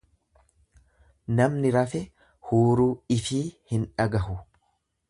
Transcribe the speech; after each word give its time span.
Namni 1.39 1.73
rafe 1.75 2.01
huuruu 2.49 2.91
ifii 3.19 3.47
hin 3.75 3.87
dhagahu. 3.95 4.43